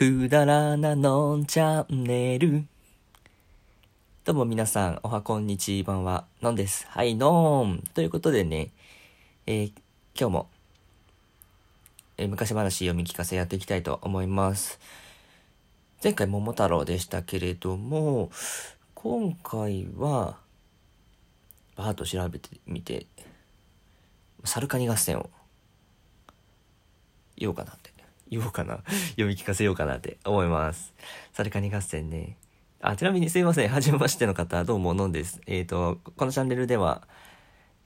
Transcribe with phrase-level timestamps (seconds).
[0.00, 2.64] くだらなのんチャンネル。
[4.24, 6.86] どうも皆さん、おはこんにちばんは、のんです。
[6.88, 7.82] はい、のん。
[7.92, 8.70] ということでね、
[9.46, 9.72] えー、
[10.18, 10.48] 今日も、
[12.16, 14.80] えー、昔話読み聞かせやっていきたいと思います。
[16.02, 18.30] 前回桃太郎でしたけれども、
[18.94, 20.38] 今回は、
[21.76, 23.04] バーッと調べてみて、
[24.44, 25.28] サルカニ合戦を
[27.36, 27.89] 言おうかなって。
[28.30, 28.82] 言おうかな。
[29.12, 30.94] 読み聞かせようかなって思います。
[31.32, 32.36] サルカニ合戦ね。
[32.80, 33.68] あ、ちなみにすいません。
[33.68, 35.40] はじめましての方、どうも、のんです。
[35.46, 37.06] えっ、ー、と、このチャンネルでは、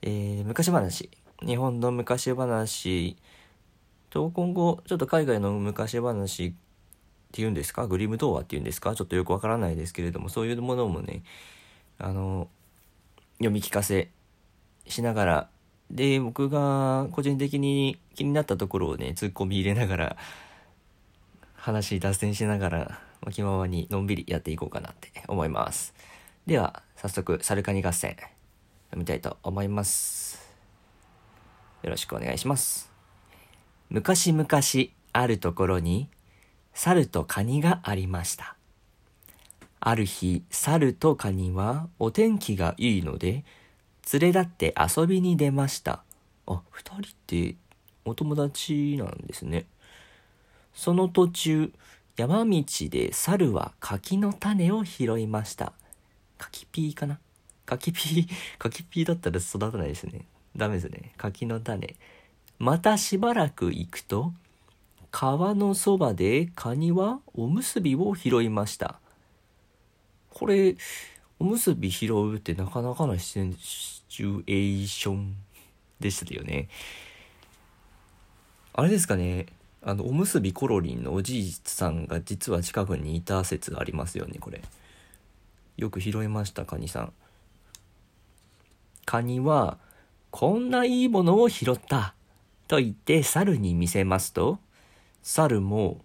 [0.02, 1.10] えー、昔話、
[1.44, 3.16] 日本の昔話
[4.10, 6.52] と今後、ちょっと海外の昔話っ
[7.32, 7.88] ていうんですか？
[7.88, 8.94] グリム童話っていうんですか？
[8.94, 11.24] ちょっとよくわからないですけれども、そういうものもね、
[11.98, 12.48] あの、
[13.38, 14.10] 読み聞かせ
[14.86, 15.48] しながら
[15.90, 20.16] で、僕が個人的に気になったところをね、突っ込み入れながら、
[21.54, 25.94] 話脱線しながら、気ままにのんびりやっていこうかなって思います。
[26.46, 30.42] では、早速、サルカニ合戦、読みたいと思います。
[31.82, 32.90] よろしくお願いします。
[33.88, 34.46] 昔々
[35.12, 36.08] あるところに、
[36.72, 38.56] 猿とカニがありました。
[39.80, 43.44] ある日、猿とカニはお天気がいいので、
[44.12, 46.02] 連れ立って遊びに出ました。
[46.46, 47.56] あ、二人って
[48.04, 49.66] お友達なんですね。
[50.74, 51.72] その途中、
[52.16, 55.72] 山道で猿は柿の種を拾いました。
[56.38, 57.18] 柿ピーかな？
[57.66, 60.26] 柿ピー、 柿ピーだったら育たないですね。
[60.56, 61.12] ダメですね。
[61.16, 61.96] 柿の種。
[62.58, 64.32] またしばらく行くと、
[65.10, 69.00] 川のそばでカニはおむすびを拾いました。
[70.30, 70.76] これ、
[71.38, 73.52] おむすび拾うってなかなかなシ
[74.08, 75.34] チュエーション
[76.00, 76.68] でしたよね。
[78.72, 79.46] あれですかね、
[79.82, 84.62] あの、おむすびコロリンのおじいさんが実は近くにいた説がありますよね、これ。
[85.76, 87.12] よく拾いました、カニさん。
[89.04, 89.78] カニは、
[90.30, 92.14] こんないいものを拾った
[92.66, 94.58] と言って猿に見せますと、
[95.22, 96.00] 猿も、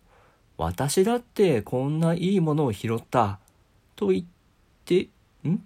[0.57, 3.39] 私だってこんないいものを拾った
[3.95, 4.23] と言っ
[4.85, 5.07] て、
[5.47, 5.63] ん？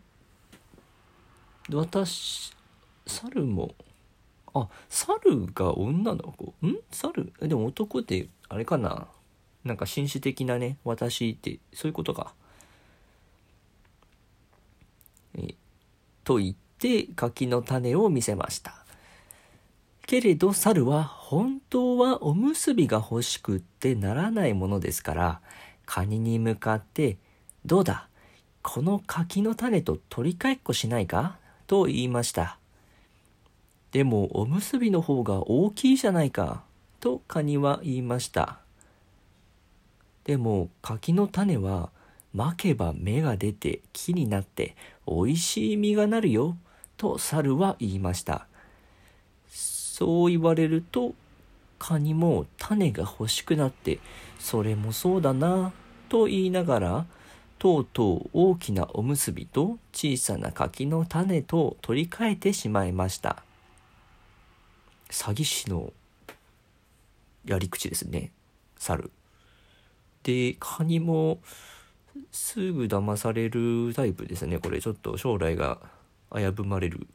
[1.71, 2.53] 私、
[3.07, 3.73] 猿も、
[4.53, 6.53] あ、猿が女の子？
[6.65, 6.77] ん？
[6.91, 7.33] 猿？
[7.41, 9.07] でも男って、あれかな？
[9.63, 12.33] なんか紳士的なね、私って、そういうことか。
[15.37, 15.55] え
[16.23, 18.75] と言って、柿の種を見せました。
[20.05, 25.41] けれど猿は本当はおむすびが欲しくってならないものですから、
[25.85, 27.17] カニに向かって、
[27.65, 28.09] どうだ？
[28.63, 31.37] この柿の種と取り替えっこしないか？
[31.67, 32.57] と言いました。
[33.91, 36.63] でもおむすびの方が大きいじゃないか？
[36.99, 38.59] とカニは言いました。
[40.23, 41.89] でも柿の種は
[42.33, 44.75] まけば芽が出て木になって
[45.05, 46.57] おいしい実がなるよ
[46.95, 48.47] と猿は言いました。
[49.49, 51.13] そう言われると
[51.77, 53.99] カニも種が欲しくなって
[54.39, 55.73] それもそうだな
[56.07, 57.05] と言いながら
[57.63, 63.41] とうとう大きなおむすびと小さな柿の種と取り替えてしまいました。
[65.09, 65.93] 詐欺師の
[67.45, 68.33] やり口ですね。
[68.77, 69.11] 猿。
[70.23, 71.39] で、カニも
[72.33, 74.59] すぐ騙されるタイプですね。
[74.59, 75.79] これちょっと将来が
[76.35, 77.07] 危ぶまれる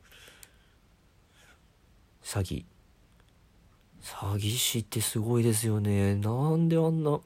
[2.23, 2.65] 詐欺。
[4.03, 6.15] 詐欺師ってすごいですよね。
[6.15, 7.21] なんであんな、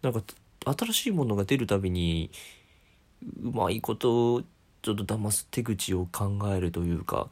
[0.00, 0.22] なんか
[0.64, 2.30] 新しいものが出るたびに
[3.42, 4.42] うまいこと
[4.82, 7.28] ちょっと騙す手口を考えるというか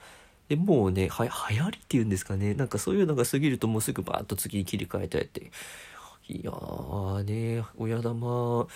[0.49, 2.55] でもうねは流行りっていうんですかね。
[2.55, 5.53] なんかそういうのが過ぎるともうすぐバーッと次に切り替えたいって。
[6.29, 8.67] いやーね親玉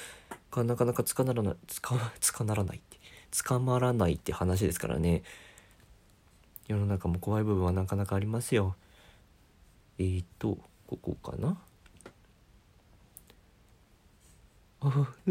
[0.53, 2.99] がなかなかつかならないつかつかならないって。
[3.43, 5.25] 捕まらないって話ですからね。
[6.69, 8.77] 世の中も怖い部分はなかなかありますよ。
[9.99, 11.59] えっ、とここかな。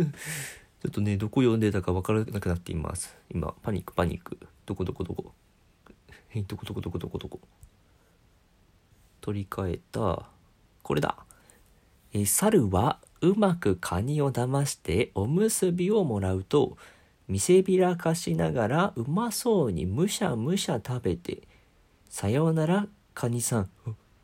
[0.84, 3.16] ちょっとね、どこ読んでたか分からなくなっています。
[3.30, 4.38] 今、パニック、パニック。
[4.66, 5.34] どこどこどこ。
[6.34, 7.40] え、どこどこどこどこどこ。
[9.22, 10.28] 取り替えた。
[10.82, 11.18] これだ。
[12.14, 16.78] え、猿はうまくカニを騙しておむすびをもらうと、
[17.28, 21.48] 見せびらかしながらうまそうにむしゃむしゃ食べて、
[22.10, 23.70] さようなら、カニさん。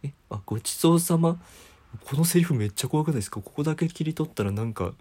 [0.03, 1.41] え、あ、ごちそうさま。
[2.05, 3.41] このセリフめっちゃ怖くないですか？
[3.41, 4.93] ここだけ切り取ったらなんか、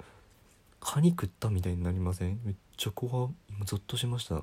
[0.81, 2.41] カニ食ったみたいになりません？
[2.45, 4.43] めっちゃ怖今ゾッとしました。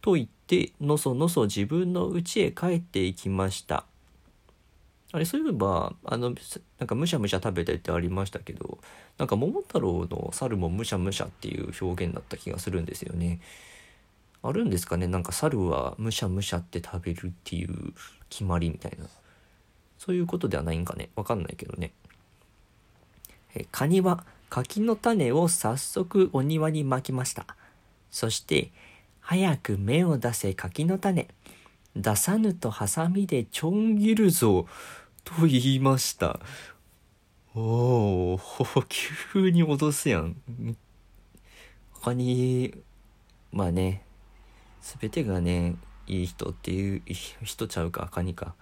[0.00, 3.84] と言ってのそのそ自分の家へ帰っていきました。
[5.12, 6.34] あれそういえばあの
[6.78, 8.78] なんかむしゃむしゃ食べてってありましたけど
[9.18, 13.40] なんか桃太郎の猿もむしゃむしゃっていう表現だった気がするんですよね。
[14.42, 15.06] あるんですかね？
[15.06, 17.92] なんか猿はむしゃむしゃって食べるっていう
[18.30, 19.04] 決まりみたいな。
[19.98, 21.10] そういうことではないんかね？
[21.14, 21.92] わかんないけどね。
[23.54, 27.46] えカニは柿の種を早速お庭にまきました
[28.10, 28.70] そして
[29.20, 31.28] 早く芽を出せ柿の種
[31.96, 34.66] 出さぬとハサミでちょん切るぞ
[35.24, 36.40] と言いました。
[37.54, 38.40] おお、
[38.88, 40.36] 急に脅すやん。
[41.92, 42.74] 他に、
[43.52, 44.04] まあね、
[44.80, 45.76] すべてがね、
[46.06, 47.02] いい人っていう
[47.42, 48.54] 人ちゃうか、カニか。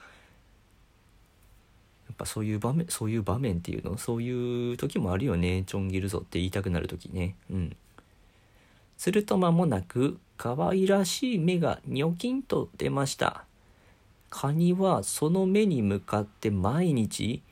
[2.21, 5.65] ぱそういう場面、そういう場面っていうの、そういう時もあるよね。
[5.67, 7.35] ちょん切るぞって言いたくなる時ね。
[7.51, 7.77] うん。
[8.97, 13.45] すると間もなく、可愛らしい目がニョキンと出ました。
[14.31, 17.43] カニはその目に向かって毎日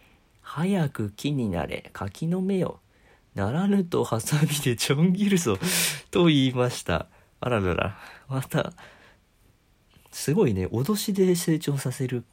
[0.40, 2.78] 早く木になれ柿の芽を
[3.34, 5.58] ならぬとハサミでちょん切るぞ
[6.10, 7.08] と言いました
[7.40, 7.98] あららら
[8.28, 8.72] また
[10.10, 12.24] すごいね脅しで成長させる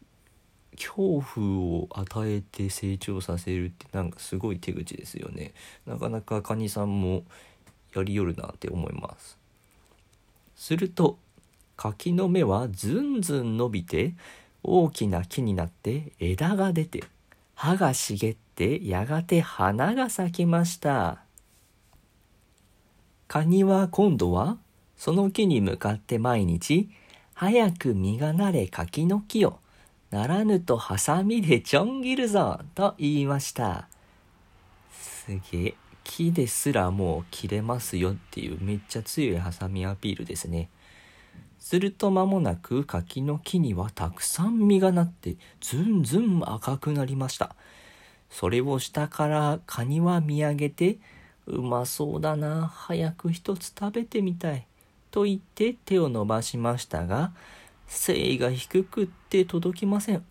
[0.76, 5.54] 恐怖を与えて成長させるってなんかすごい手口ですよね。
[5.86, 7.24] なかなかカニさんも
[7.96, 9.38] やりよるなって思います。
[10.56, 11.18] すると
[11.76, 14.14] 柿の芽はずんずん伸びて
[14.64, 17.04] 大きな木になって枝が出て
[17.54, 21.20] 葉が茂ってやがて花が咲きました。
[23.28, 24.58] カニは今度は
[24.98, 26.90] その木に向かって毎日
[27.34, 29.60] 早く実がなれ柿の木を
[30.16, 33.90] ならぬとハサミでちょん切るぞと言いました
[34.92, 35.74] すげえ
[36.06, 40.70] 木ですらもう切れますよっていうめっちゃ強いハサミアピールですね
[41.60, 47.56] すると間もなく柿の木にはたくさん実がなってずんずん赤くなりました。
[48.30, 51.00] それを下からカニは見上げて、
[51.48, 54.68] うまそうだな、早く一つ食べてみたい。
[55.10, 57.32] と言って手を伸ばしましたが、
[57.88, 60.26] 精位が低くって届きません。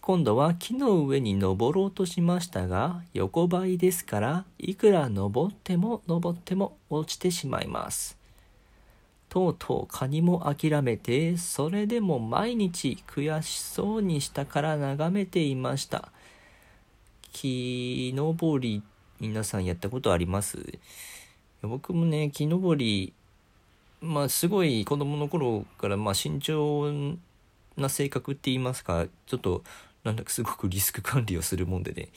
[0.00, 8.16] 今度は木の上に登ろうとしましたが、横ばいですから、いくら登っても登っても落ちてしまいます。
[9.28, 16.10] とうとうカニも諦めてそれでも毎日悔しそうに下から眺めていました
[17.34, 18.82] 木登り
[19.20, 20.56] 皆さんやったことあります？
[21.60, 23.12] 僕もね木登り
[24.00, 27.16] まあすごい子供の頃からまあ慎重
[27.76, 29.62] な性格って言いますかちょっと
[30.04, 32.08] なんだかすごくリスク管理をするもんでね。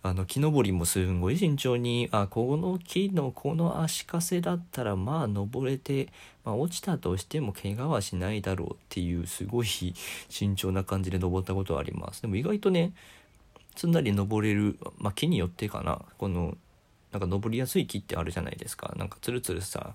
[0.00, 6.08] あの木登りもすんごい慎重にあこの木のこの足かせだったらまあ登れて、
[6.44, 9.66] まあ、落ちたとしても怪我はしないだろうっていうすごい
[10.28, 12.22] 慎重な感じで登ったことはあります。
[12.22, 12.92] でも意外とね
[13.74, 16.00] すんなり登れる、まあ、木によってかな。
[16.16, 16.56] この
[17.10, 18.94] なんか登りやすい木ってあるじゃないですか。
[18.96, 19.94] なんかツルツルさ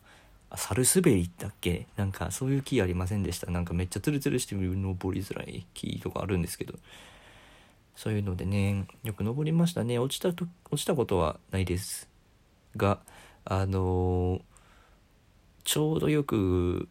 [0.56, 1.88] サルスベリだっけ？
[1.98, 3.52] なんかそういう木ありませんでした。
[3.52, 6.74] なんかめっちゃツルツルして登りづらい木とかあるんですけど。
[7.96, 10.00] そういうのでねよく登りましたね。
[10.00, 12.10] 落ちたと落ちたことはないです
[12.76, 13.00] が
[13.46, 14.42] あのー、
[15.64, 16.88] ちょうどよく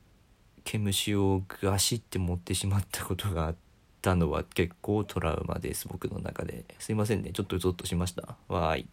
[0.64, 3.54] 毛虫をガシって持ってしまったことがあっ
[4.00, 5.88] たのは結構トラウマです。
[5.88, 6.64] 僕の中で。
[6.78, 7.30] すいませんね。
[7.32, 8.36] ちょっとゾッとしました。
[8.46, 8.86] わーい。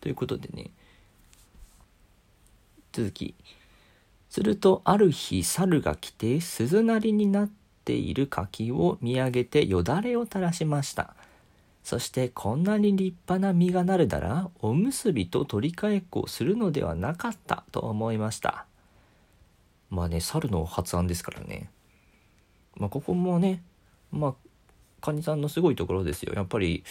[0.00, 0.70] ということでね。
[2.92, 3.34] 続き。
[4.32, 7.50] するとある日猿が来て鈴なりになっ
[7.84, 11.14] ている柿を見上げてよだれを垂らしました。
[11.84, 18.64] そしてこんなに立派な実がなるならおむすびと取り替えっこをするのではなかったと思いました。
[19.90, 21.68] まあね、猿の発案ですからね。
[22.78, 23.62] まあここもね、
[24.12, 24.34] まあ、
[25.02, 26.32] カニさんのすごいところですよ。
[26.32, 26.84] やっぱり、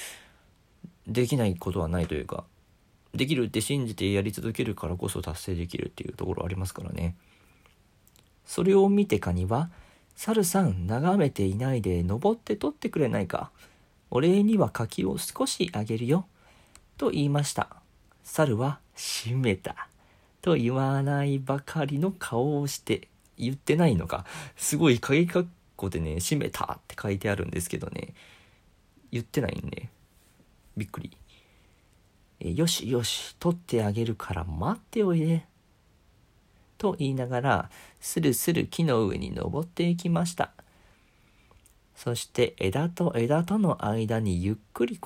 [1.08, 2.44] できないことはないというか、
[3.16, 7.16] できるって信じてやり続けるからこそ達成できるっていうところありますからね。
[8.46, 9.70] それを見てカニは、
[10.16, 13.52] 猿さん眺めていないで登って取ってくれないか。
[14.10, 16.26] お礼には柿を少しあげるよ。
[16.98, 17.70] と言いました。
[18.24, 19.88] 猿は閉めた。
[20.42, 23.08] と言わないばかりの顔をして
[23.38, 24.26] 言ってないのか。
[24.56, 28.14] すごい鍵括弧でね、閉めたって書いてあるんですけどね。
[29.12, 29.90] 言ってないんね。
[30.78, 31.18] びっくり。
[32.40, 35.46] えよしよし、取ってあげるから待っておいで。
[36.82, 37.70] と言いながら、
[38.00, 40.50] するする木の上に登っていきました。
[41.96, 45.00] そして枝と枝との間にゆっくり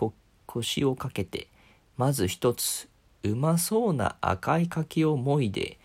[0.46, 1.50] 腰をかけて、
[1.98, 2.88] まず一つ、
[3.24, 5.78] うまそうな赤い柿をもいで、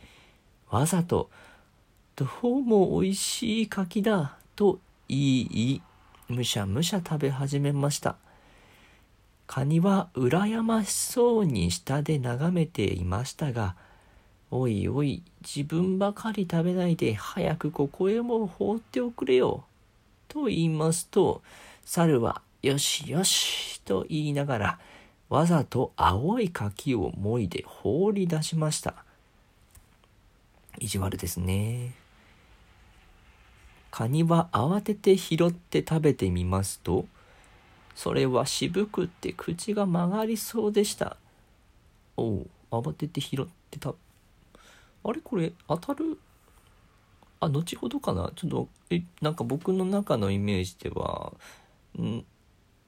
[0.70, 1.28] わざと、
[2.14, 4.78] どうもおいしい柿だ、と
[5.09, 5.82] 言い、
[6.28, 8.14] むしゃむしゃ食べ始めました
[9.49, 13.75] カニは羨ましそうに下で眺めていましたが
[14.50, 19.64] おいおい自分ばかり食べないで早くここへも放っておくれよ。
[20.28, 21.42] と言いますと
[21.85, 24.78] 猿はよしよしと言いながら
[25.28, 28.95] わざと青い柿をもいで放り出しました。
[30.78, 31.95] 意地悪ですね。
[33.90, 37.07] カニは慌てて拾って食べてみますと
[37.97, 41.16] それは渋くって口が曲がりそうでした。
[42.16, 43.95] おう慌てて拾ってた。
[45.02, 45.21] あれ？
[45.21, 46.19] これ当たる？
[47.40, 48.30] あ後ほどかな？
[48.37, 51.33] ちょっとえなんか僕の中のイメージでは
[51.99, 52.25] ん？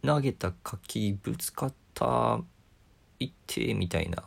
[0.05, 2.41] 投げた柿ぶつかった
[3.21, 4.25] いってみたいな。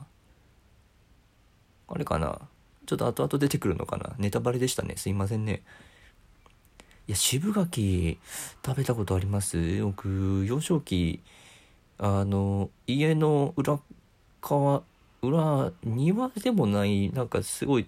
[1.88, 2.40] あれかな？
[2.86, 4.14] ちょっと後々出てくるのかな？
[4.18, 4.96] ネタバレでしたね。
[4.98, 5.62] すいませんね。
[7.08, 8.18] いや渋柿
[8.66, 9.84] 食べたことあります？
[9.84, 11.22] 僕幼少期
[12.00, 13.80] あの家の裏
[14.42, 14.82] 側
[15.28, 17.88] 裏庭でもないなんかすごい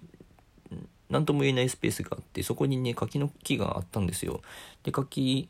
[1.09, 4.41] 何とも言えないスペースがあってそこにね柿の木があったんですよ。
[4.83, 5.47] で柿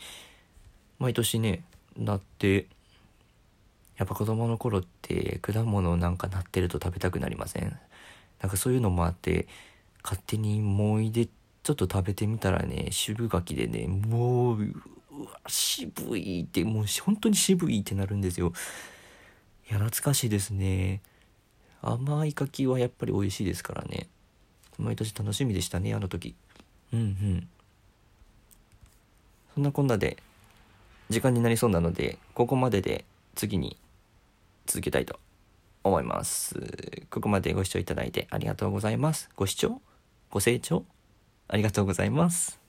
[1.00, 1.64] 毎年ね
[1.98, 2.68] なって
[3.98, 7.76] やっぱ子供の頃って果物なんかなってると食べたくなりません？
[8.42, 9.48] なんかそういうのもあって
[10.04, 14.74] 勝手に思い出ちょっと食べてみたらね渋柿でねもうう
[15.26, 18.54] わ渋いってもう本当に渋いってなるんですよ。
[19.70, 21.02] いや懐かしいですね。
[21.82, 24.08] 甘い柿はやっぱり美味しいですからね。
[24.78, 26.36] 毎年楽しみでしたねあの時。
[26.94, 27.48] うんうん。
[29.54, 30.18] そんなこんなで
[31.10, 33.06] 時間になりそうなのでここまでで
[33.36, 33.78] 次に
[34.66, 35.20] 続けたいと
[35.84, 36.56] 思います。
[37.10, 39.30] ここまでご視聴いただいてありがとうございます。
[39.36, 39.82] ご視聴
[40.30, 40.86] ご清聴
[41.48, 42.67] ありがとうございます。